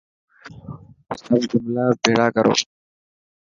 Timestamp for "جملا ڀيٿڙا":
1.49-2.25